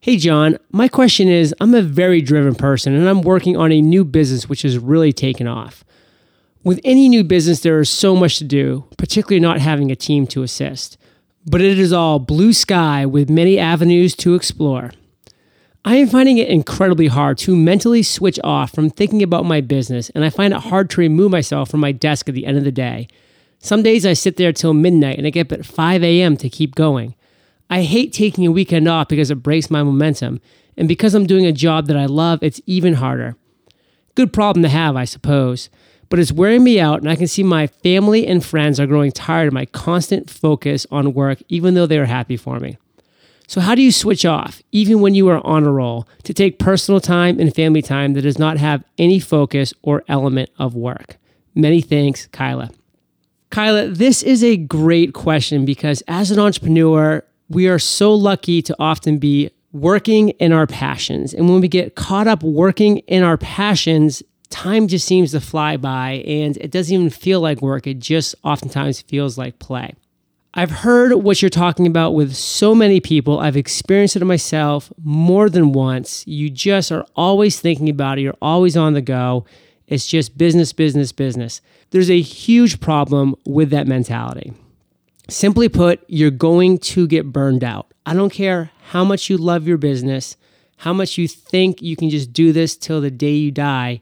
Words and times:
Hey, 0.00 0.16
John, 0.16 0.58
my 0.70 0.86
question 0.86 1.26
is 1.26 1.52
I'm 1.60 1.74
a 1.74 1.82
very 1.82 2.22
driven 2.22 2.54
person 2.54 2.94
and 2.94 3.08
I'm 3.08 3.20
working 3.20 3.56
on 3.56 3.72
a 3.72 3.80
new 3.80 4.04
business 4.04 4.48
which 4.48 4.62
has 4.62 4.78
really 4.78 5.12
taken 5.12 5.48
off. 5.48 5.82
With 6.62 6.80
any 6.84 7.08
new 7.08 7.24
business, 7.24 7.60
there 7.60 7.80
is 7.80 7.90
so 7.90 8.14
much 8.14 8.38
to 8.38 8.44
do, 8.44 8.84
particularly 8.96 9.40
not 9.40 9.58
having 9.60 9.90
a 9.90 9.96
team 9.96 10.28
to 10.28 10.44
assist. 10.44 10.98
But 11.44 11.62
it 11.62 11.80
is 11.80 11.92
all 11.92 12.20
blue 12.20 12.52
sky 12.52 13.06
with 13.06 13.28
many 13.28 13.58
avenues 13.58 14.14
to 14.16 14.36
explore. 14.36 14.92
I 15.84 15.96
am 15.96 16.06
finding 16.06 16.38
it 16.38 16.48
incredibly 16.48 17.08
hard 17.08 17.36
to 17.38 17.56
mentally 17.56 18.04
switch 18.04 18.38
off 18.44 18.72
from 18.72 18.90
thinking 18.90 19.22
about 19.24 19.46
my 19.46 19.60
business, 19.60 20.10
and 20.10 20.24
I 20.24 20.30
find 20.30 20.54
it 20.54 20.60
hard 20.60 20.90
to 20.90 21.00
remove 21.00 21.32
myself 21.32 21.70
from 21.70 21.80
my 21.80 21.90
desk 21.90 22.28
at 22.28 22.36
the 22.36 22.46
end 22.46 22.56
of 22.56 22.64
the 22.64 22.70
day. 22.70 23.08
Some 23.58 23.82
days 23.82 24.06
I 24.06 24.12
sit 24.12 24.36
there 24.36 24.52
till 24.52 24.74
midnight 24.74 25.18
and 25.18 25.26
I 25.26 25.30
get 25.30 25.50
up 25.50 25.58
at 25.58 25.66
5 25.66 26.04
a.m. 26.04 26.36
to 26.36 26.48
keep 26.48 26.76
going. 26.76 27.16
I 27.70 27.82
hate 27.82 28.12
taking 28.12 28.46
a 28.46 28.52
weekend 28.52 28.88
off 28.88 29.08
because 29.08 29.30
it 29.30 29.42
breaks 29.42 29.70
my 29.70 29.82
momentum, 29.82 30.40
and 30.76 30.88
because 30.88 31.14
I'm 31.14 31.26
doing 31.26 31.46
a 31.46 31.52
job 31.52 31.86
that 31.86 31.96
I 31.96 32.06
love, 32.06 32.42
it's 32.42 32.60
even 32.66 32.94
harder. 32.94 33.36
Good 34.14 34.32
problem 34.32 34.62
to 34.62 34.68
have, 34.68 34.96
I 34.96 35.04
suppose, 35.04 35.68
but 36.08 36.18
it's 36.18 36.32
wearing 36.32 36.64
me 36.64 36.80
out, 36.80 37.00
and 37.00 37.10
I 37.10 37.16
can 37.16 37.26
see 37.26 37.42
my 37.42 37.66
family 37.66 38.26
and 38.26 38.44
friends 38.44 38.80
are 38.80 38.86
growing 38.86 39.12
tired 39.12 39.48
of 39.48 39.54
my 39.54 39.66
constant 39.66 40.30
focus 40.30 40.86
on 40.90 41.12
work, 41.12 41.42
even 41.48 41.74
though 41.74 41.86
they 41.86 41.98
are 41.98 42.06
happy 42.06 42.36
for 42.36 42.58
me. 42.58 42.78
So, 43.46 43.60
how 43.60 43.74
do 43.74 43.82
you 43.82 43.92
switch 43.92 44.24
off, 44.24 44.62
even 44.72 45.00
when 45.00 45.14
you 45.14 45.28
are 45.28 45.44
on 45.46 45.64
a 45.64 45.72
roll, 45.72 46.06
to 46.24 46.34
take 46.34 46.58
personal 46.58 47.00
time 47.00 47.40
and 47.40 47.54
family 47.54 47.80
time 47.80 48.12
that 48.14 48.22
does 48.22 48.38
not 48.38 48.58
have 48.58 48.84
any 48.98 49.20
focus 49.20 49.72
or 49.82 50.04
element 50.08 50.50
of 50.58 50.74
work? 50.74 51.16
Many 51.54 51.80
thanks, 51.80 52.26
Kyla. 52.26 52.70
Kyla, 53.50 53.88
this 53.88 54.22
is 54.22 54.44
a 54.44 54.58
great 54.58 55.14
question 55.14 55.64
because 55.64 56.02
as 56.06 56.30
an 56.30 56.38
entrepreneur, 56.38 57.24
we 57.48 57.68
are 57.68 57.78
so 57.78 58.14
lucky 58.14 58.62
to 58.62 58.76
often 58.78 59.18
be 59.18 59.50
working 59.72 60.30
in 60.30 60.52
our 60.52 60.66
passions. 60.66 61.34
And 61.34 61.48
when 61.48 61.60
we 61.60 61.68
get 61.68 61.94
caught 61.94 62.26
up 62.26 62.42
working 62.42 62.98
in 62.98 63.22
our 63.22 63.36
passions, 63.36 64.22
time 64.50 64.88
just 64.88 65.06
seems 65.06 65.32
to 65.32 65.40
fly 65.40 65.76
by 65.76 66.22
and 66.26 66.56
it 66.58 66.70
doesn't 66.70 66.94
even 66.94 67.10
feel 67.10 67.40
like 67.40 67.60
work. 67.60 67.86
It 67.86 67.98
just 67.98 68.34
oftentimes 68.42 69.02
feels 69.02 69.36
like 69.36 69.58
play. 69.58 69.94
I've 70.54 70.70
heard 70.70 71.12
what 71.14 71.42
you're 71.42 71.50
talking 71.50 71.86
about 71.86 72.12
with 72.12 72.34
so 72.34 72.74
many 72.74 73.00
people. 73.00 73.38
I've 73.38 73.56
experienced 73.56 74.16
it 74.16 74.24
myself 74.24 74.92
more 75.04 75.50
than 75.50 75.72
once. 75.72 76.26
You 76.26 76.48
just 76.50 76.90
are 76.90 77.04
always 77.14 77.60
thinking 77.60 77.88
about 77.88 78.18
it, 78.18 78.22
you're 78.22 78.34
always 78.40 78.76
on 78.76 78.94
the 78.94 79.02
go. 79.02 79.44
It's 79.86 80.06
just 80.06 80.36
business, 80.36 80.72
business, 80.72 81.12
business. 81.12 81.60
There's 81.90 82.10
a 82.10 82.20
huge 82.20 82.80
problem 82.80 83.36
with 83.46 83.70
that 83.70 83.86
mentality. 83.86 84.52
Simply 85.30 85.68
put, 85.68 86.02
you're 86.08 86.30
going 86.30 86.78
to 86.78 87.06
get 87.06 87.32
burned 87.32 87.62
out. 87.62 87.92
I 88.06 88.14
don't 88.14 88.32
care 88.32 88.70
how 88.90 89.04
much 89.04 89.28
you 89.28 89.36
love 89.36 89.68
your 89.68 89.76
business, 89.76 90.38
how 90.78 90.94
much 90.94 91.18
you 91.18 91.28
think 91.28 91.82
you 91.82 91.96
can 91.96 92.08
just 92.08 92.32
do 92.32 92.50
this 92.50 92.76
till 92.76 93.02
the 93.02 93.10
day 93.10 93.34
you 93.34 93.50
die. 93.50 94.00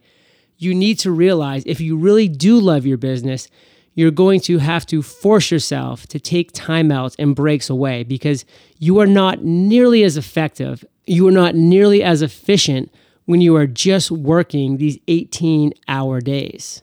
You 0.57 0.73
need 0.73 1.01
to 1.01 1.11
realize 1.11 1.65
if 1.67 1.81
you 1.81 1.97
really 1.97 2.29
do 2.29 2.61
love 2.61 2.87
your 2.87 2.97
business, 2.97 3.49
you're 3.95 4.13
going 4.13 4.39
to 4.43 4.59
have 4.59 4.87
to 4.87 5.03
force 5.03 5.51
yourself 5.51 6.07
to 6.09 6.21
take 6.21 6.53
time 6.53 6.93
out 6.93 7.17
and 7.19 7.34
breaks 7.34 7.69
away 7.69 8.05
because 8.05 8.45
you 8.79 9.00
are 9.00 9.06
not 9.06 9.43
nearly 9.43 10.05
as 10.05 10.17
effective. 10.17 10.84
You 11.06 11.27
are 11.27 11.33
not 11.33 11.56
nearly 11.56 12.05
as 12.05 12.23
efficient 12.23 12.95
when 13.25 13.41
you 13.41 13.56
are 13.56 13.67
just 13.67 14.12
working 14.12 14.77
these 14.77 14.99
18 15.09 15.73
hour 15.89 16.21
days. 16.21 16.83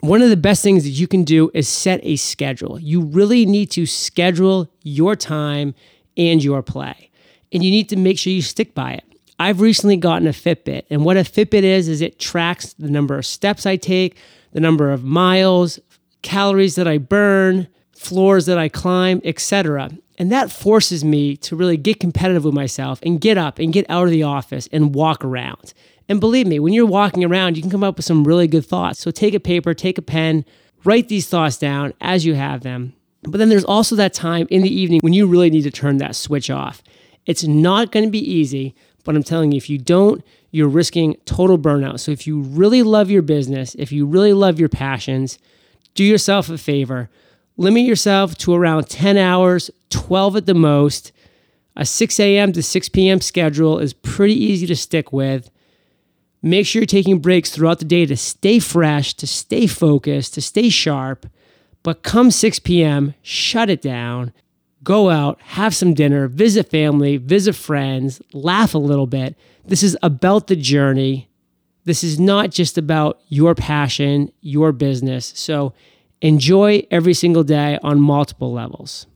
One 0.00 0.22
of 0.22 0.30
the 0.30 0.36
best 0.36 0.62
things 0.62 0.84
that 0.84 0.90
you 0.90 1.08
can 1.08 1.24
do 1.24 1.50
is 1.54 1.68
set 1.68 1.98
a 2.04 2.14
schedule. 2.16 2.78
You 2.78 3.00
really 3.00 3.44
need 3.44 3.70
to 3.72 3.84
schedule 3.84 4.70
your 4.82 5.16
time 5.16 5.74
and 6.16 6.42
your 6.42 6.62
play, 6.62 7.10
and 7.52 7.64
you 7.64 7.70
need 7.70 7.88
to 7.88 7.96
make 7.96 8.18
sure 8.18 8.32
you 8.32 8.42
stick 8.42 8.74
by 8.74 8.92
it. 8.92 9.04
I've 9.40 9.60
recently 9.60 9.96
gotten 9.96 10.28
a 10.28 10.32
Fitbit, 10.32 10.84
and 10.90 11.04
what 11.04 11.16
a 11.16 11.20
Fitbit 11.20 11.62
is, 11.62 11.88
is 11.88 12.00
it 12.00 12.18
tracks 12.18 12.74
the 12.74 12.90
number 12.90 13.18
of 13.18 13.26
steps 13.26 13.66
I 13.66 13.76
take, 13.76 14.16
the 14.52 14.60
number 14.60 14.92
of 14.92 15.02
miles, 15.04 15.80
calories 16.22 16.76
that 16.76 16.88
I 16.88 16.98
burn, 16.98 17.68
floors 17.92 18.46
that 18.46 18.58
I 18.58 18.68
climb, 18.68 19.20
etc. 19.24 19.90
And 20.16 20.30
that 20.30 20.50
forces 20.50 21.04
me 21.04 21.36
to 21.38 21.56
really 21.56 21.76
get 21.76 22.00
competitive 22.00 22.44
with 22.44 22.54
myself 22.54 23.00
and 23.02 23.20
get 23.20 23.38
up 23.38 23.58
and 23.58 23.72
get 23.72 23.86
out 23.88 24.04
of 24.04 24.10
the 24.10 24.22
office 24.24 24.68
and 24.72 24.94
walk 24.94 25.24
around. 25.24 25.72
And 26.08 26.20
believe 26.20 26.46
me, 26.46 26.58
when 26.58 26.72
you're 26.72 26.86
walking 26.86 27.24
around, 27.24 27.56
you 27.56 27.62
can 27.62 27.70
come 27.70 27.84
up 27.84 27.96
with 27.96 28.06
some 28.06 28.24
really 28.24 28.46
good 28.46 28.64
thoughts. 28.64 29.00
So 29.00 29.10
take 29.10 29.34
a 29.34 29.40
paper, 29.40 29.74
take 29.74 29.98
a 29.98 30.02
pen, 30.02 30.44
write 30.84 31.08
these 31.08 31.28
thoughts 31.28 31.58
down 31.58 31.92
as 32.00 32.24
you 32.24 32.34
have 32.34 32.62
them. 32.62 32.94
But 33.22 33.38
then 33.38 33.48
there's 33.48 33.64
also 33.64 33.96
that 33.96 34.14
time 34.14 34.46
in 34.50 34.62
the 34.62 34.74
evening 34.74 35.00
when 35.02 35.12
you 35.12 35.26
really 35.26 35.50
need 35.50 35.62
to 35.62 35.70
turn 35.70 35.98
that 35.98 36.16
switch 36.16 36.50
off. 36.50 36.82
It's 37.26 37.44
not 37.44 37.92
going 37.92 38.04
to 38.04 38.10
be 38.10 38.18
easy, 38.18 38.74
but 39.04 39.14
I'm 39.14 39.22
telling 39.22 39.52
you, 39.52 39.56
if 39.56 39.68
you 39.68 39.76
don't, 39.76 40.24
you're 40.50 40.68
risking 40.68 41.16
total 41.26 41.58
burnout. 41.58 42.00
So 42.00 42.10
if 42.10 42.26
you 42.26 42.40
really 42.40 42.82
love 42.82 43.10
your 43.10 43.22
business, 43.22 43.74
if 43.74 43.92
you 43.92 44.06
really 44.06 44.32
love 44.32 44.58
your 44.58 44.70
passions, 44.70 45.38
do 45.94 46.04
yourself 46.04 46.48
a 46.48 46.56
favor. 46.56 47.10
Limit 47.56 47.84
yourself 47.84 48.38
to 48.38 48.54
around 48.54 48.88
10 48.88 49.18
hours, 49.18 49.70
12 49.90 50.36
at 50.36 50.46
the 50.46 50.54
most. 50.54 51.12
A 51.76 51.84
6 51.84 52.18
a.m. 52.18 52.52
to 52.52 52.62
6 52.62 52.88
p.m. 52.88 53.20
schedule 53.20 53.78
is 53.78 53.92
pretty 53.92 54.34
easy 54.34 54.66
to 54.66 54.76
stick 54.76 55.12
with. 55.12 55.50
Make 56.48 56.66
sure 56.66 56.80
you're 56.80 56.86
taking 56.86 57.18
breaks 57.18 57.50
throughout 57.50 57.78
the 57.78 57.84
day 57.84 58.06
to 58.06 58.16
stay 58.16 58.58
fresh, 58.58 59.12
to 59.14 59.26
stay 59.26 59.66
focused, 59.66 60.32
to 60.34 60.40
stay 60.40 60.70
sharp. 60.70 61.26
But 61.82 62.02
come 62.02 62.30
6 62.30 62.58
p.m., 62.60 63.14
shut 63.20 63.68
it 63.68 63.82
down. 63.82 64.32
Go 64.82 65.10
out, 65.10 65.38
have 65.42 65.74
some 65.74 65.92
dinner, 65.92 66.26
visit 66.26 66.70
family, 66.70 67.18
visit 67.18 67.54
friends, 67.54 68.22
laugh 68.32 68.74
a 68.74 68.78
little 68.78 69.06
bit. 69.06 69.36
This 69.66 69.82
is 69.82 69.94
about 70.02 70.46
the 70.46 70.56
journey. 70.56 71.28
This 71.84 72.02
is 72.02 72.18
not 72.18 72.50
just 72.50 72.78
about 72.78 73.20
your 73.28 73.54
passion, 73.54 74.32
your 74.40 74.72
business. 74.72 75.34
So 75.36 75.74
enjoy 76.22 76.86
every 76.90 77.14
single 77.14 77.44
day 77.44 77.78
on 77.82 78.00
multiple 78.00 78.52
levels. 78.52 79.06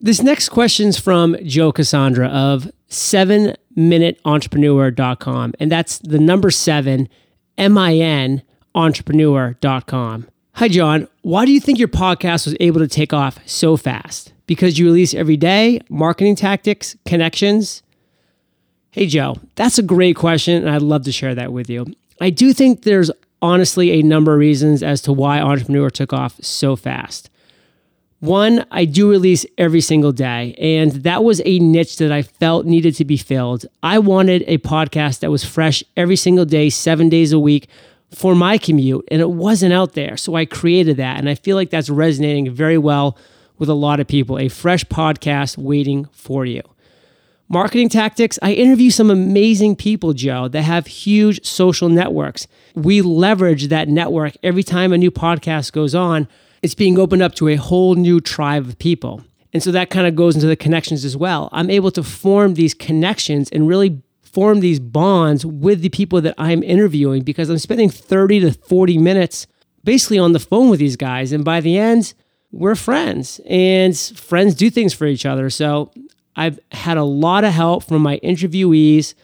This 0.00 0.22
next 0.22 0.50
question 0.50 0.88
is 0.88 1.00
from 1.00 1.36
Joe 1.44 1.72
Cassandra 1.72 2.28
of 2.28 2.70
7minuteentrepreneur.com. 2.88 5.54
And 5.58 5.72
that's 5.72 5.98
the 5.98 6.18
number 6.18 6.50
seven, 6.50 7.08
M 7.58 7.78
I 7.78 7.96
N, 7.96 8.42
entrepreneur.com. 8.74 10.28
Hi, 10.54 10.68
John. 10.68 11.08
Why 11.22 11.44
do 11.44 11.52
you 11.52 11.60
think 11.60 11.78
your 11.78 11.88
podcast 11.88 12.46
was 12.46 12.56
able 12.60 12.80
to 12.80 12.88
take 12.88 13.12
off 13.12 13.38
so 13.46 13.76
fast? 13.76 14.32
Because 14.46 14.78
you 14.78 14.86
release 14.86 15.12
every 15.12 15.36
day, 15.36 15.80
marketing 15.88 16.36
tactics, 16.36 16.96
connections? 17.04 17.82
Hey, 18.90 19.06
Joe, 19.06 19.36
that's 19.56 19.78
a 19.78 19.82
great 19.82 20.16
question, 20.16 20.62
and 20.62 20.70
I'd 20.70 20.80
love 20.80 21.04
to 21.04 21.12
share 21.12 21.34
that 21.34 21.52
with 21.52 21.68
you. 21.68 21.84
I 22.20 22.30
do 22.30 22.54
think 22.54 22.82
there's 22.82 23.10
honestly 23.42 23.90
a 23.90 24.02
number 24.02 24.32
of 24.32 24.38
reasons 24.38 24.82
as 24.82 25.02
to 25.02 25.12
why 25.12 25.40
Entrepreneur 25.40 25.90
took 25.90 26.14
off 26.14 26.42
so 26.42 26.76
fast. 26.76 27.28
One, 28.20 28.64
I 28.70 28.86
do 28.86 29.10
release 29.10 29.44
every 29.58 29.82
single 29.82 30.12
day, 30.12 30.54
and 30.58 30.90
that 31.02 31.22
was 31.22 31.42
a 31.44 31.58
niche 31.58 31.98
that 31.98 32.10
I 32.10 32.22
felt 32.22 32.64
needed 32.64 32.94
to 32.96 33.04
be 33.04 33.18
filled. 33.18 33.66
I 33.82 33.98
wanted 33.98 34.42
a 34.46 34.56
podcast 34.58 35.20
that 35.20 35.30
was 35.30 35.44
fresh 35.44 35.84
every 35.98 36.16
single 36.16 36.46
day, 36.46 36.70
seven 36.70 37.10
days 37.10 37.32
a 37.32 37.38
week 37.38 37.68
for 38.10 38.34
my 38.34 38.56
commute, 38.56 39.06
and 39.10 39.20
it 39.20 39.30
wasn't 39.30 39.74
out 39.74 39.92
there. 39.92 40.16
So 40.16 40.34
I 40.34 40.46
created 40.46 40.96
that, 40.96 41.18
and 41.18 41.28
I 41.28 41.34
feel 41.34 41.56
like 41.56 41.68
that's 41.68 41.90
resonating 41.90 42.50
very 42.50 42.78
well 42.78 43.18
with 43.58 43.68
a 43.68 43.74
lot 43.74 44.00
of 44.00 44.06
people. 44.06 44.38
A 44.38 44.48
fresh 44.48 44.84
podcast 44.84 45.58
waiting 45.58 46.06
for 46.12 46.46
you. 46.46 46.62
Marketing 47.48 47.88
tactics, 47.88 48.38
I 48.42 48.52
interview 48.54 48.90
some 48.90 49.10
amazing 49.10 49.76
people, 49.76 50.14
Joe, 50.14 50.48
that 50.48 50.62
have 50.62 50.86
huge 50.86 51.44
social 51.44 51.90
networks. 51.90 52.48
We 52.74 53.02
leverage 53.02 53.68
that 53.68 53.88
network 53.88 54.36
every 54.42 54.62
time 54.62 54.92
a 54.92 54.98
new 54.98 55.10
podcast 55.10 55.72
goes 55.72 55.94
on. 55.94 56.28
It's 56.66 56.74
being 56.74 56.98
opened 56.98 57.22
up 57.22 57.36
to 57.36 57.46
a 57.46 57.54
whole 57.54 57.94
new 57.94 58.20
tribe 58.20 58.66
of 58.66 58.76
people. 58.80 59.22
And 59.52 59.62
so 59.62 59.70
that 59.70 59.88
kind 59.88 60.04
of 60.04 60.16
goes 60.16 60.34
into 60.34 60.48
the 60.48 60.56
connections 60.56 61.04
as 61.04 61.16
well. 61.16 61.48
I'm 61.52 61.70
able 61.70 61.92
to 61.92 62.02
form 62.02 62.54
these 62.54 62.74
connections 62.74 63.48
and 63.50 63.68
really 63.68 64.02
form 64.20 64.58
these 64.58 64.80
bonds 64.80 65.46
with 65.46 65.80
the 65.80 65.90
people 65.90 66.20
that 66.22 66.34
I'm 66.38 66.64
interviewing 66.64 67.22
because 67.22 67.50
I'm 67.50 67.58
spending 67.58 67.88
30 67.88 68.40
to 68.40 68.52
40 68.52 68.98
minutes 68.98 69.46
basically 69.84 70.18
on 70.18 70.32
the 70.32 70.40
phone 70.40 70.68
with 70.68 70.80
these 70.80 70.96
guys. 70.96 71.30
And 71.30 71.44
by 71.44 71.60
the 71.60 71.78
end, 71.78 72.14
we're 72.50 72.74
friends 72.74 73.40
and 73.48 73.96
friends 73.96 74.56
do 74.56 74.68
things 74.68 74.92
for 74.92 75.06
each 75.06 75.24
other. 75.24 75.50
So 75.50 75.92
I've 76.34 76.58
had 76.72 76.96
a 76.96 77.04
lot 77.04 77.44
of 77.44 77.52
help 77.52 77.84
from 77.84 78.02
my 78.02 78.18
interviewees, 78.24 79.14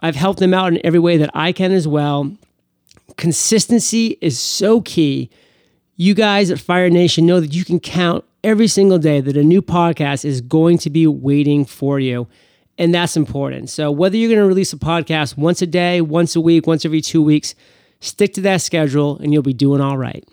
I've 0.00 0.16
helped 0.16 0.40
them 0.40 0.54
out 0.54 0.72
in 0.72 0.80
every 0.86 1.00
way 1.00 1.18
that 1.18 1.28
I 1.34 1.52
can 1.52 1.70
as 1.70 1.86
well. 1.86 2.34
Consistency 3.18 4.16
is 4.22 4.40
so 4.40 4.80
key. 4.80 5.28
You 5.96 6.14
guys 6.14 6.50
at 6.50 6.58
Fire 6.58 6.88
Nation 6.90 7.26
know 7.26 7.40
that 7.40 7.54
you 7.54 7.64
can 7.64 7.78
count 7.78 8.24
every 8.42 8.66
single 8.66 8.98
day 8.98 9.20
that 9.20 9.36
a 9.36 9.42
new 9.42 9.62
podcast 9.62 10.24
is 10.24 10.40
going 10.40 10.78
to 10.78 10.90
be 10.90 11.06
waiting 11.06 11.64
for 11.64 12.00
you. 12.00 12.26
And 12.78 12.94
that's 12.94 13.16
important. 13.16 13.68
So, 13.68 13.90
whether 13.90 14.16
you're 14.16 14.30
going 14.30 14.40
to 14.40 14.46
release 14.46 14.72
a 14.72 14.78
podcast 14.78 15.36
once 15.36 15.60
a 15.60 15.66
day, 15.66 16.00
once 16.00 16.34
a 16.34 16.40
week, 16.40 16.66
once 16.66 16.84
every 16.84 17.02
two 17.02 17.22
weeks, 17.22 17.54
stick 18.00 18.32
to 18.34 18.40
that 18.40 18.62
schedule 18.62 19.18
and 19.18 19.32
you'll 19.32 19.42
be 19.42 19.52
doing 19.52 19.80
all 19.80 19.98
right. 19.98 20.26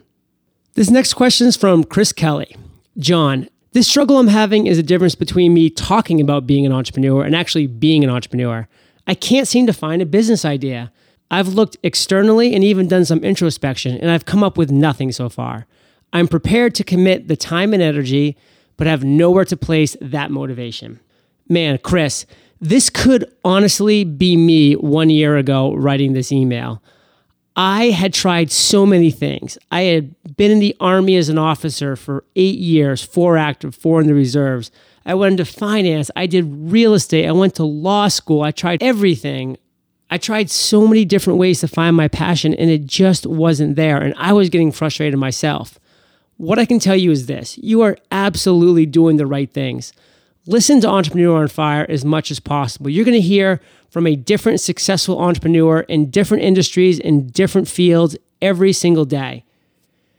This 0.76 0.90
next 0.90 1.16
question 1.16 1.48
is 1.48 1.58
from 1.58 1.84
Chris 1.84 2.14
Kelly. 2.14 2.56
John, 2.98 3.50
this 3.74 3.88
struggle 3.88 4.18
I'm 4.18 4.28
having 4.28 4.66
is 4.66 4.78
a 4.78 4.84
difference 4.84 5.16
between 5.16 5.54
me 5.54 5.70
talking 5.70 6.22
about 6.22 6.48
being 6.48 6.66
an 6.66 6.72
entrepreneur 6.72 7.24
and 7.24 7.36
actually 7.36 7.68
being 7.68 8.04
an 8.04 8.10
entrepreneur. 8.10 8.68
I 9.06 9.14
can't 9.14 9.48
seem 9.48 9.68
to 9.68 9.74
find 9.74 10.02
a 10.02 10.06
business 10.06 10.46
idea. 10.46 10.92
I've 11.32 11.50
looked 11.50 11.78
externally 11.84 12.56
and 12.56 12.64
even 12.64 12.88
done 12.88 13.06
some 13.06 13.24
introspection, 13.24 13.98
and 13.98 14.10
I've 14.10 14.26
come 14.26 14.44
up 14.44 14.58
with 14.58 14.72
nothing 14.72 15.12
so 15.12 15.30
far. 15.30 15.68
I'm 16.12 16.28
prepared 16.28 16.74
to 16.76 16.84
commit 16.84 17.28
the 17.28 17.38
time 17.38 17.74
and 17.74 17.84
energy, 17.84 18.36
but 18.78 18.88
have 18.88 19.04
nowhere 19.04 19.46
to 19.46 19.58
place 19.58 19.96
that 20.02 20.32
motivation. 20.32 21.00
Man, 21.48 21.78
Chris, 21.78 22.26
this 22.60 22.90
could 22.90 23.32
honestly 23.44 24.04
be 24.04 24.36
me 24.36 24.74
one 24.74 25.10
year 25.10 25.38
ago 25.38 25.74
writing 25.74 26.14
this 26.14 26.32
email. 26.32 26.82
I 27.56 27.90
had 27.90 28.14
tried 28.14 28.52
so 28.52 28.86
many 28.86 29.12
things. 29.12 29.58
I 29.70 29.82
had 29.82 30.16
been 30.38 30.52
in 30.52 30.60
the 30.60 30.76
Army 30.80 31.16
as 31.16 31.30
an 31.30 31.38
officer 31.38 31.96
for 31.96 32.24
eight 32.36 32.58
years, 32.58 33.04
four 33.04 33.38
active, 33.38 33.76
four 33.76 34.00
in 34.00 34.08
the 34.08 34.14
reserves. 34.14 34.72
I 35.06 35.14
went 35.16 35.40
into 35.40 35.46
finance. 35.46 36.10
I 36.16 36.26
did 36.26 36.46
real 36.48 36.94
estate. 36.94 37.28
I 37.28 37.32
went 37.32 37.56
to 37.56 37.64
law 37.64 38.08
school. 38.08 38.44
I 38.44 38.52
tried 38.52 38.82
everything. 38.82 39.58
I 40.10 40.18
tried 40.18 40.50
so 40.50 40.88
many 40.88 41.06
different 41.06 41.40
ways 41.40 41.60
to 41.62 41.68
find 41.68 41.96
my 41.96 42.08
passion, 42.08 42.54
and 42.54 42.70
it 42.70 42.86
just 42.86 43.26
wasn't 43.26 43.76
there. 43.76 44.02
And 44.02 44.14
I 44.18 44.34
was 44.34 44.50
getting 44.50 44.72
frustrated 44.72 45.20
myself. 45.20 45.80
What 46.38 46.58
I 46.58 46.66
can 46.66 46.80
tell 46.80 46.96
you 46.96 47.12
is 47.12 47.26
this 47.26 47.58
you 47.58 47.82
are 47.82 47.98
absolutely 48.12 48.86
doing 48.86 49.18
the 49.18 49.28
right 49.28 49.52
things. 49.52 49.94
Listen 50.46 50.82
to 50.82 50.88
Entrepreneur 50.88 51.42
on 51.42 51.48
Fire 51.48 51.86
as 51.90 52.04
much 52.04 52.32
as 52.32 52.40
possible. 52.40 52.90
You're 52.90 53.06
going 53.06 53.22
to 53.22 53.22
hear 53.22 53.62
from 53.92 54.08
a 54.08 54.16
different 54.16 54.62
successful 54.62 55.20
entrepreneur 55.20 55.82
in 55.82 56.10
different 56.10 56.44
industries, 56.44 56.98
in 56.98 57.28
different 57.28 57.68
fields 57.68 58.18
every 58.42 58.74
single 58.74 59.06
day. 59.06 59.44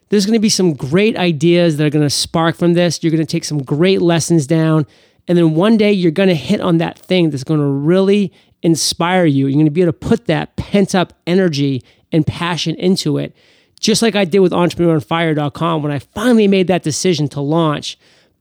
There's 0.08 0.26
going 0.26 0.36
to 0.36 0.40
be 0.40 0.48
some 0.48 0.74
great 0.74 1.16
ideas 1.16 1.76
that 1.76 1.86
are 1.86 1.90
going 1.90 2.04
to 2.04 2.10
spark 2.10 2.56
from 2.56 2.74
this. 2.74 3.02
You're 3.02 3.12
going 3.12 3.24
to 3.24 3.30
take 3.30 3.44
some 3.44 3.62
great 3.62 4.02
lessons 4.02 4.46
down. 4.46 4.86
And 5.26 5.38
then 5.38 5.54
one 5.54 5.76
day 5.76 5.92
you're 5.92 6.10
going 6.10 6.28
to 6.28 6.34
hit 6.34 6.60
on 6.60 6.78
that 6.78 6.98
thing 6.98 7.30
that's 7.30 7.44
going 7.44 7.60
to 7.60 7.66
really 7.66 8.32
inspire 8.62 9.24
you. 9.24 9.46
You're 9.46 9.54
going 9.54 9.64
to 9.64 9.70
be 9.70 9.82
able 9.82 9.92
to 9.92 9.98
put 9.98 10.26
that 10.26 10.56
pent 10.56 10.94
up 10.94 11.12
energy 11.26 11.82
and 12.12 12.26
passion 12.26 12.74
into 12.76 13.18
it. 13.18 13.34
Just 13.78 14.02
like 14.02 14.14
I 14.14 14.24
did 14.24 14.40
with 14.40 14.52
entrepreneuronfire.com 14.52 15.82
when 15.82 15.92
I 15.92 16.00
finally 16.00 16.48
made 16.48 16.66
that 16.66 16.82
decision 16.82 17.28
to 17.28 17.40
launch 17.40 17.98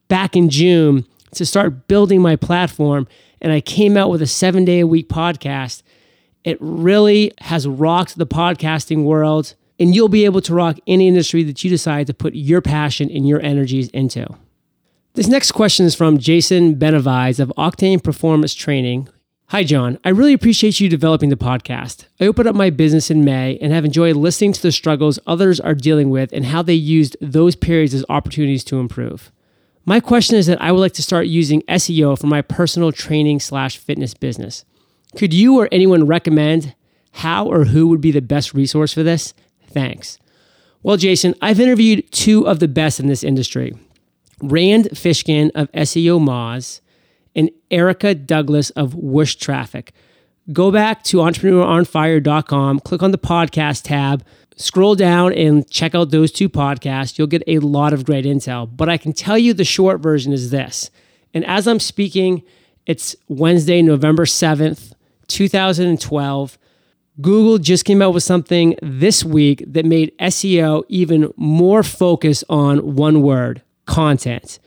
back 0.10 0.36
in 0.36 0.50
June 0.50 1.06
to 1.36 1.46
start 1.46 1.88
building 1.88 2.22
my 2.22 2.36
platform 2.36 3.08
and 3.42 3.52
I 3.52 3.62
came 3.62 3.98
out 3.98 4.10
with 4.10 4.22
a 4.22 4.28
seven 4.28 4.66
day 4.66 4.80
a 4.80 4.88
week 4.88 5.10
podcast. 5.10 5.84
It 6.44 6.58
really 6.60 7.32
has 7.40 7.68
rocked 7.68 8.18
the 8.18 8.28
podcasting 8.28 9.04
world, 9.04 9.56
and 9.80 9.94
you'll 9.94 10.10
be 10.10 10.26
able 10.26 10.42
to 10.42 10.54
rock 10.54 10.78
any 10.88 11.08
industry 11.08 11.44
that 11.44 11.64
you 11.64 11.70
decide 11.70 12.08
to 12.08 12.14
put 12.14 12.34
your 12.34 12.62
passion 12.62 13.10
and 13.10 13.28
your 13.28 13.42
energies 13.42 13.90
into. 13.90 14.28
This 15.14 15.28
next 15.28 15.52
question 15.52 15.86
is 15.86 15.96
from 15.96 16.18
Jason 16.18 16.76
Benavides 16.76 17.40
of 17.40 17.52
Octane 17.58 18.04
Performance 18.04 18.54
Training. 18.54 19.10
Hi, 19.52 19.64
John. 19.64 19.98
I 20.06 20.10
really 20.10 20.34
appreciate 20.34 20.80
you 20.80 20.90
developing 20.90 21.30
the 21.30 21.36
podcast. 21.36 22.06
I 22.20 22.28
opened 22.28 22.48
up 22.48 22.56
my 22.56 22.70
business 22.70 23.10
in 23.10 23.26
May 23.26 23.58
and 23.60 23.74
have 23.74 23.84
enjoyed 23.84 24.16
listening 24.16 24.54
to 24.54 24.62
the 24.62 24.72
struggles 24.72 25.18
others 25.26 25.60
are 25.60 25.74
dealing 25.74 26.12
with 26.12 26.32
and 26.32 26.46
how 26.46 26.62
they 26.62 26.76
used 26.76 27.18
those 27.20 27.56
periods 27.56 27.96
as 27.96 28.06
opportunities 28.10 28.64
to 28.66 28.80
improve. 28.80 29.32
My 29.86 30.00
question 30.02 30.38
is 30.38 30.46
that 30.46 30.62
I 30.62 30.72
would 30.72 30.82
like 30.82 30.94
to 30.94 31.02
start 31.02 31.26
using 31.26 31.64
SEO 31.64 32.20
for 32.20 32.28
my 32.28 32.44
personal 32.44 32.92
training 32.92 33.40
slash 33.40 33.80
fitness 33.80 34.14
business. 34.14 34.66
Could 35.18 35.34
you 35.34 35.58
or 35.60 35.68
anyone 35.72 36.06
recommend 36.06 36.76
how 37.14 37.48
or 37.48 37.66
who 37.66 37.88
would 37.88 38.02
be 38.02 38.12
the 38.12 38.22
best 38.22 38.54
resource 38.54 38.94
for 38.94 39.02
this? 39.02 39.34
Thanks. 39.66 40.20
Well, 40.84 40.98
Jason, 40.98 41.34
I've 41.42 41.60
interviewed 41.60 42.12
two 42.12 42.48
of 42.48 42.60
the 42.60 42.68
best 42.68 43.00
in 43.00 43.08
this 43.08 43.24
industry 43.24 43.76
Rand 44.44 44.90
Fishkin 44.94 45.50
of 45.56 45.72
SEO 45.72 46.20
Moz 46.20 46.82
and 47.40 47.50
Erica 47.72 48.14
Douglas 48.14 48.70
of 48.72 48.94
Whoosh 48.94 49.36
Traffic. 49.36 49.94
Go 50.52 50.72
back 50.72 51.04
to 51.04 51.18
entrepreneuronfire.com, 51.18 52.82
click 52.82 53.02
on 53.02 53.12
the 53.12 53.18
podcast 53.18 53.84
tab, 53.84 54.26
scroll 54.58 54.94
down 54.94 55.32
and 55.32 55.68
check 55.72 55.96
out 55.96 56.12
those 56.12 56.34
two 56.34 56.50
podcasts. 56.50 57.18
You'll 57.18 57.28
get 57.28 57.44
a 57.48 57.60
lot 57.60 57.94
of 57.94 58.04
great 58.04 58.26
intel. 58.26 58.70
But 58.76 58.90
I 58.90 58.98
can 58.98 59.14
tell 59.14 59.38
you 59.38 59.54
the 59.54 59.64
short 59.64 60.02
version 60.02 60.34
is 60.34 60.52
this. 60.52 60.92
And 61.34 61.46
as 61.46 61.66
I'm 61.66 61.80
speaking, 61.80 62.44
it's 62.86 63.16
Wednesday, 63.30 63.82
November 63.82 64.26
7th, 64.26 64.92
2012. 65.28 66.58
Google 67.22 67.58
just 67.58 67.86
came 67.86 68.02
out 68.02 68.14
with 68.14 68.24
something 68.24 68.76
this 68.82 69.24
week 69.24 69.64
that 69.66 69.86
made 69.86 70.18
SEO 70.20 70.84
even 70.90 71.32
more 71.38 71.84
focused 71.84 72.44
on 72.50 72.96
one 72.96 73.22
word 73.22 73.62
content. 73.86 74.60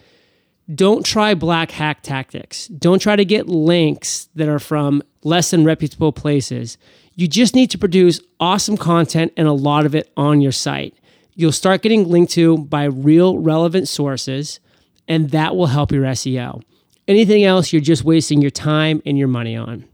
Don't 0.75 1.05
try 1.05 1.35
black 1.35 1.73
hat 1.73 2.03
tactics. 2.03 2.69
Don't 2.69 3.01
try 3.01 3.17
to 3.17 3.25
get 3.25 3.49
links 3.49 4.29
that 4.35 4.49
are 4.49 4.61
from 4.61 5.03
less 5.25 5.51
than 5.51 5.65
reputable 5.65 6.13
places. 6.13 6.79
You 7.15 7.27
just 7.29 7.55
need 7.55 7.71
to 7.71 7.79
produce 7.79 8.21
awesome 8.39 8.77
content 8.77 9.33
and 9.37 9.49
a 9.49 9.53
lot 9.53 9.87
of 9.87 9.95
it 9.95 10.11
on 10.17 10.41
your 10.41 10.53
site. 10.53 10.95
You'll 11.35 11.53
start 11.53 11.83
getting 11.83 12.09
linked 12.09 12.33
to 12.33 12.59
by 12.59 12.85
real 12.85 13.39
relevant 13.39 13.89
sources, 13.89 14.61
and 15.09 15.31
that 15.31 15.57
will 15.57 15.67
help 15.67 15.91
your 15.91 16.05
SEO. 16.05 16.63
Anything 17.09 17.43
else, 17.43 17.73
you're 17.73 17.83
just 17.83 18.05
wasting 18.05 18.41
your 18.41 18.51
time 18.51 19.03
and 19.05 19.19
your 19.19 19.29
money 19.29 19.57
on. 19.57 19.85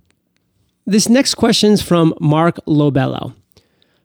This 0.86 1.08
next 1.08 1.34
question 1.34 1.72
is 1.72 1.82
from 1.82 2.14
Mark 2.20 2.56
Lobello. 2.66 3.34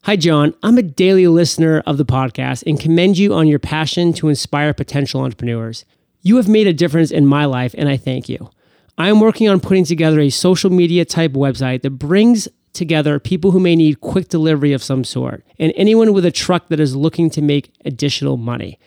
Hi, 0.04 0.16
John. 0.16 0.54
I'm 0.64 0.78
a 0.78 0.84
daily 0.84 1.28
listener 1.28 1.82
of 1.86 1.98
the 1.98 2.06
podcast 2.06 2.64
and 2.68 2.80
commend 2.80 3.18
you 3.18 3.34
on 3.34 3.48
your 3.48 3.60
passion 3.60 4.14
to 4.14 4.30
inspire 4.30 4.74
potential 4.74 5.22
entrepreneurs. 5.22 5.86
You 6.24 6.38
have 6.38 6.48
made 6.48 6.68
a 6.68 6.74
difference 6.74 7.12
in 7.12 7.26
my 7.26 7.44
life, 7.46 7.76
and 7.78 7.90
I 7.90 7.98
thank 7.98 8.30
you. 8.30 8.50
I 8.98 9.10
am 9.10 9.20
working 9.20 9.50
on 9.50 9.60
putting 9.60 9.84
together 9.84 10.22
a 10.22 10.30
social 10.30 10.70
media 10.70 11.04
type 11.04 11.34
website 11.34 11.82
that 11.82 11.92
brings 11.92 12.48
together 12.72 13.20
people 13.20 13.52
who 13.52 13.60
may 13.60 13.76
need 13.76 14.00
quick 14.00 14.30
delivery 14.30 14.72
of 14.72 14.82
some 14.82 15.04
sort 15.04 15.44
and 15.60 15.74
anyone 15.76 16.14
with 16.14 16.26
a 16.26 16.32
truck 16.32 16.70
that 16.70 16.80
is 16.80 16.96
looking 16.96 17.30
to 17.30 17.42
make 17.42 17.72
additional 17.86 18.38
money. 18.38 18.80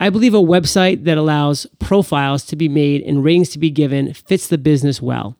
I 0.00 0.10
believe 0.10 0.34
a 0.34 0.38
website 0.38 1.04
that 1.04 1.16
allows 1.16 1.66
profiles 1.78 2.44
to 2.46 2.56
be 2.56 2.68
made 2.68 3.02
and 3.02 3.22
ratings 3.22 3.50
to 3.50 3.58
be 3.60 3.70
given 3.70 4.12
fits 4.12 4.48
the 4.48 4.58
business 4.58 5.00
well. 5.00 5.36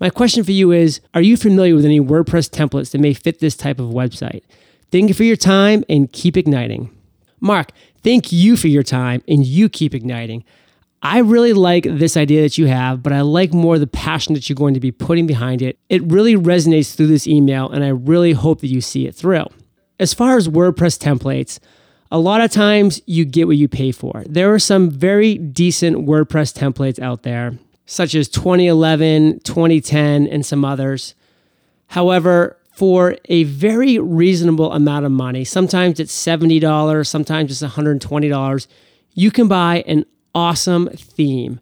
My 0.00 0.10
question 0.10 0.42
for 0.42 0.50
you 0.50 0.72
is 0.72 1.00
Are 1.14 1.22
you 1.22 1.36
familiar 1.36 1.76
with 1.76 1.84
any 1.84 2.00
WordPress 2.00 2.50
templates 2.50 2.90
that 2.90 2.98
may 3.00 3.14
fit 3.14 3.38
this 3.38 3.54
type 3.54 3.78
of 3.78 3.90
website? 3.90 4.42
Thank 4.90 5.08
you 5.08 5.14
for 5.14 5.22
your 5.22 5.36
time 5.36 5.84
and 5.88 6.10
keep 6.10 6.36
igniting. 6.36 6.90
Mark, 7.40 7.70
thank 8.02 8.32
you 8.32 8.56
for 8.56 8.66
your 8.68 8.82
time 8.82 9.22
and 9.28 9.46
you 9.46 9.68
keep 9.68 9.94
igniting. 9.94 10.44
I 11.04 11.18
really 11.18 11.52
like 11.52 11.82
this 11.84 12.16
idea 12.16 12.42
that 12.42 12.58
you 12.58 12.68
have, 12.68 13.02
but 13.02 13.12
I 13.12 13.22
like 13.22 13.52
more 13.52 13.76
the 13.76 13.88
passion 13.88 14.34
that 14.34 14.48
you're 14.48 14.54
going 14.54 14.74
to 14.74 14.80
be 14.80 14.92
putting 14.92 15.26
behind 15.26 15.60
it. 15.60 15.76
It 15.88 16.02
really 16.04 16.36
resonates 16.36 16.94
through 16.94 17.08
this 17.08 17.26
email, 17.26 17.68
and 17.68 17.82
I 17.82 17.88
really 17.88 18.32
hope 18.32 18.60
that 18.60 18.68
you 18.68 18.80
see 18.80 19.08
it 19.08 19.14
through. 19.14 19.46
As 19.98 20.14
far 20.14 20.36
as 20.36 20.46
WordPress 20.46 20.98
templates, 20.98 21.58
a 22.12 22.18
lot 22.18 22.40
of 22.40 22.52
times 22.52 23.00
you 23.06 23.24
get 23.24 23.48
what 23.48 23.56
you 23.56 23.66
pay 23.66 23.90
for. 23.90 24.22
There 24.28 24.54
are 24.54 24.60
some 24.60 24.90
very 24.90 25.38
decent 25.38 26.06
WordPress 26.06 26.56
templates 26.56 27.00
out 27.00 27.24
there, 27.24 27.58
such 27.84 28.14
as 28.14 28.28
2011, 28.28 29.40
2010, 29.40 30.28
and 30.28 30.46
some 30.46 30.64
others. 30.64 31.16
However, 31.88 32.56
for 32.70 33.16
a 33.24 33.42
very 33.44 33.98
reasonable 33.98 34.72
amount 34.72 35.04
of 35.04 35.10
money, 35.10 35.44
sometimes 35.44 35.98
it's 35.98 36.14
$70, 36.14 37.06
sometimes 37.06 37.50
it's 37.50 37.74
$120, 37.74 38.66
you 39.14 39.30
can 39.30 39.48
buy 39.48 39.82
an 39.86 40.06
awesome 40.34 40.88
theme. 40.94 41.60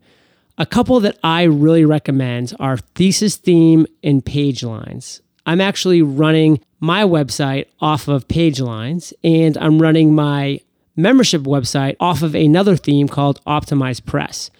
A 0.59 0.67
couple 0.67 1.00
that 1.00 1.19
I 1.25 1.45
really 1.45 1.85
recommend 1.85 2.55
are 2.61 2.77
Thesis 2.77 3.37
Theme 3.37 3.87
and 4.03 4.25
Page 4.25 4.62
Lines. 4.62 5.23
I'm 5.47 5.61
actually 5.61 6.03
running 6.03 6.61
my 6.81 7.03
website 7.03 7.67
off 7.81 8.09
of 8.09 8.29
Page 8.29 8.61
Lines, 8.61 9.15
and 9.25 9.57
I'm 9.59 9.81
running 9.81 10.15
my 10.15 10.61
membership 10.97 11.43
website 11.43 11.97
off 11.99 12.23
of 12.23 12.35
another 12.35 12.77
theme 12.77 13.09
called 13.09 13.43
Optimize 13.47 14.05
Press. 14.05 14.50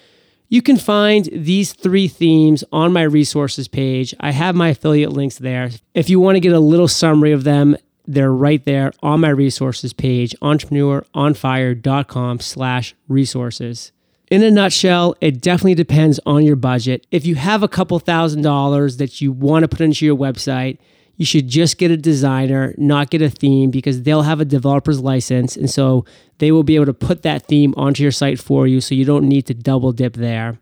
You 0.49 0.63
can 0.63 0.79
find 0.79 1.29
these 1.33 1.73
three 1.73 2.09
themes 2.09 2.65
on 2.73 2.93
my 2.93 3.03
resources 3.03 3.69
page. 3.69 4.15
I 4.19 4.33
have 4.33 4.57
my 4.57 4.71
affiliate 4.71 5.13
links 5.13 5.39
there. 5.39 5.71
If 5.95 6.11
you 6.11 6.19
want 6.19 6.37
to 6.37 6.41
get 6.41 6.53
a 6.53 6.61
little 6.61 6.89
summary 6.89 7.31
of 7.33 7.45
them, 7.45 7.77
they're 8.07 8.33
right 8.33 8.65
there 8.65 8.93
on 9.03 9.21
my 9.21 9.29
resources 9.29 9.93
page, 9.93 10.35
entrepreneuronfire.com 10.43 12.41
slash 12.41 12.95
resources. 13.07 13.93
In 14.31 14.45
a 14.45 14.51
nutshell, 14.51 15.17
it 15.21 15.41
definitely 15.41 15.75
depends 15.75 16.21
on 16.25 16.45
your 16.45 16.55
budget. 16.55 17.05
If 17.11 17.27
you 17.27 17.35
have 17.35 17.65
a 17.65 17.69
couple 17.69 17.99
thousand 17.99 18.43
dollars 18.43 18.99
that 18.99 19.21
you 19.21 19.33
want 19.33 19.65
to 19.65 19.69
put 19.69 19.81
into 19.81 20.07
your 20.07 20.17
website, 20.17 20.79
you 21.17 21.27
should 21.27 21.49
just 21.49 21.79
get 21.79 21.91
a 21.91 21.97
designer, 21.97 22.73
not 22.79 23.11
get 23.11 23.23
a 23.23 23.29
theme, 23.29 23.73
because 23.73 24.05
they'll 24.05 24.23
have 24.23 24.41
a 24.41 24.45
developer's 24.45 25.01
license. 25.01 25.57
And 25.57 25.69
so 25.69 26.05
they 26.39 26.53
will 26.53 26.63
be 26.63 26.77
able 26.77 26.87
to 26.87 26.95
put 26.95 27.23
that 27.23 27.47
theme 27.47 27.75
onto 27.77 28.05
your 28.05 28.13
site 28.13 28.39
for 28.39 28.69
you. 28.69 28.81
So 28.81 28.95
you 28.95 29.05
don't 29.05 29.29
need 29.29 29.47
to 29.47 29.55
double 29.55 29.91
dip 29.91 30.15
there. 30.15 30.61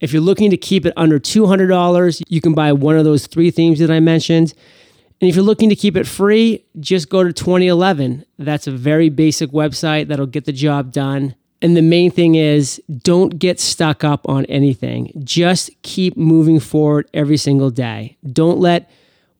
If 0.00 0.14
you're 0.14 0.22
looking 0.22 0.48
to 0.50 0.56
keep 0.56 0.86
it 0.86 0.94
under 0.96 1.20
$200, 1.20 2.22
you 2.26 2.40
can 2.40 2.54
buy 2.54 2.72
one 2.72 2.96
of 2.96 3.04
those 3.04 3.26
three 3.26 3.50
themes 3.50 3.80
that 3.80 3.90
I 3.90 4.00
mentioned. 4.00 4.54
And 5.20 5.28
if 5.28 5.36
you're 5.36 5.44
looking 5.44 5.68
to 5.68 5.76
keep 5.76 5.94
it 5.94 6.06
free, 6.06 6.64
just 6.80 7.10
go 7.10 7.22
to 7.22 7.34
2011. 7.34 8.24
That's 8.38 8.66
a 8.66 8.72
very 8.72 9.10
basic 9.10 9.50
website 9.50 10.08
that'll 10.08 10.24
get 10.24 10.46
the 10.46 10.52
job 10.52 10.90
done. 10.90 11.34
And 11.62 11.76
the 11.76 11.82
main 11.82 12.10
thing 12.10 12.36
is 12.36 12.82
don't 13.02 13.38
get 13.38 13.60
stuck 13.60 14.02
up 14.02 14.26
on 14.28 14.46
anything. 14.46 15.12
Just 15.22 15.70
keep 15.82 16.16
moving 16.16 16.58
forward 16.58 17.08
every 17.12 17.36
single 17.36 17.70
day. 17.70 18.16
Don't 18.32 18.58
let 18.58 18.90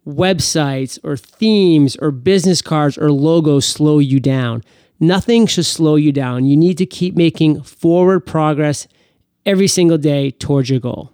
websites 0.07 0.99
or 1.03 1.17
themes 1.17 1.97
or 1.97 2.11
business 2.11 2.63
cards 2.63 2.99
or 2.99 3.11
logos 3.11 3.67
slow 3.67 3.99
you 3.99 4.21
down. 4.21 4.63
Nothing 4.99 5.47
should 5.47 5.67
slow 5.67 5.97
you 5.97 6.13
down. 6.13 6.45
You 6.45 6.57
need 6.57 6.77
to 6.79 6.87
keep 6.87 7.17
making 7.17 7.63
forward 7.63 8.21
progress 8.21 8.87
every 9.47 9.69
single 9.69 9.99
day 9.99 10.31
towards 10.31 10.69
your 10.69 10.81
goal. 10.81 11.13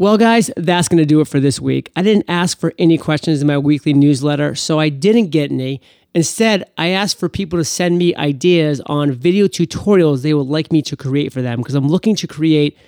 Well, 0.00 0.16
guys, 0.16 0.50
that's 0.56 0.88
going 0.88 0.96
to 0.96 1.04
do 1.04 1.20
it 1.20 1.28
for 1.28 1.40
this 1.40 1.60
week. 1.60 1.92
I 1.94 2.00
didn't 2.00 2.24
ask 2.26 2.58
for 2.58 2.72
any 2.78 2.96
questions 2.96 3.42
in 3.42 3.46
my 3.46 3.58
weekly 3.58 3.92
newsletter, 3.92 4.54
so 4.54 4.80
I 4.80 4.88
didn't 4.88 5.28
get 5.28 5.50
any. 5.50 5.82
Instead, 6.14 6.64
I 6.78 6.88
asked 6.88 7.18
for 7.18 7.28
people 7.28 7.58
to 7.58 7.66
send 7.66 7.98
me 7.98 8.16
ideas 8.16 8.80
on 8.86 9.12
video 9.12 9.46
tutorials 9.46 10.22
they 10.22 10.32
would 10.32 10.46
like 10.46 10.72
me 10.72 10.80
to 10.80 10.96
create 10.96 11.34
for 11.34 11.42
them 11.42 11.58
because 11.58 11.74
I'm 11.74 11.88
looking 11.88 12.16
to 12.16 12.26
create 12.26 12.78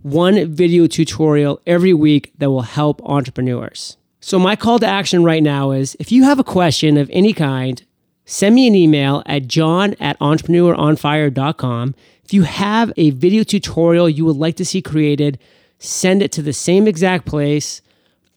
one 0.00 0.50
video 0.50 0.86
tutorial 0.86 1.60
every 1.66 1.92
week 1.92 2.32
that 2.38 2.48
will 2.48 2.62
help 2.62 3.02
entrepreneurs. 3.04 3.98
So, 4.20 4.38
my 4.38 4.56
call 4.56 4.78
to 4.78 4.86
action 4.86 5.24
right 5.24 5.42
now 5.42 5.72
is 5.72 5.94
if 6.00 6.10
you 6.10 6.24
have 6.24 6.38
a 6.38 6.44
question 6.44 6.96
of 6.96 7.10
any 7.12 7.34
kind, 7.34 7.82
send 8.24 8.54
me 8.54 8.66
an 8.66 8.74
email 8.74 9.22
at 9.26 9.46
john 9.46 9.94
at 10.00 10.18
entrepreneuronfire.com. 10.20 11.94
If 12.24 12.32
you 12.32 12.44
have 12.44 12.94
a 12.96 13.10
video 13.10 13.42
tutorial 13.42 14.08
you 14.08 14.24
would 14.24 14.36
like 14.36 14.56
to 14.56 14.64
see 14.64 14.80
created, 14.80 15.38
send 15.82 16.22
it 16.22 16.32
to 16.32 16.42
the 16.42 16.52
same 16.52 16.86
exact 16.86 17.26
place. 17.26 17.82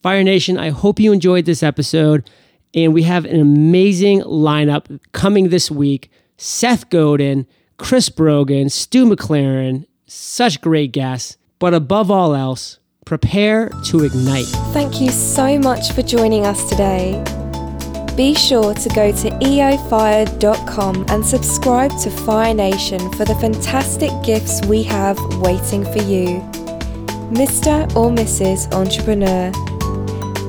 Fire 0.01 0.23
Nation, 0.23 0.57
I 0.57 0.69
hope 0.69 0.99
you 0.99 1.13
enjoyed 1.13 1.45
this 1.45 1.63
episode. 1.63 2.29
And 2.73 2.93
we 2.93 3.03
have 3.03 3.25
an 3.25 3.39
amazing 3.39 4.21
lineup 4.21 4.99
coming 5.13 5.49
this 5.49 5.71
week 5.71 6.11
Seth 6.37 6.89
Godin, 6.89 7.47
Chris 7.77 8.09
Brogan, 8.09 8.69
Stu 8.69 9.05
McLaren, 9.05 9.85
such 10.05 10.59
great 10.59 10.91
guests. 10.91 11.37
But 11.59 11.73
above 11.73 12.11
all 12.11 12.35
else, 12.35 12.79
prepare 13.05 13.69
to 13.85 14.03
ignite. 14.03 14.45
Thank 14.73 14.99
you 14.99 15.09
so 15.09 15.57
much 15.57 15.93
for 15.93 16.01
joining 16.01 16.45
us 16.45 16.67
today. 16.67 17.23
Be 18.17 18.33
sure 18.33 18.73
to 18.73 18.89
go 18.89 19.11
to 19.11 19.29
eofire.com 19.29 21.05
and 21.09 21.25
subscribe 21.25 21.91
to 21.99 22.09
Fire 22.09 22.53
Nation 22.53 23.11
for 23.13 23.25
the 23.25 23.35
fantastic 23.35 24.11
gifts 24.23 24.65
we 24.65 24.83
have 24.83 25.17
waiting 25.39 25.83
for 25.85 26.01
you. 26.03 26.64
Mr. 27.31 27.83
or 27.95 28.11
Mrs. 28.11 28.71
Entrepreneur. 28.73 29.51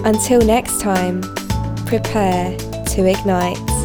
Until 0.05 0.41
next 0.41 0.81
time, 0.81 1.23
prepare 1.87 2.57
to 2.59 3.07
ignite. 3.07 3.76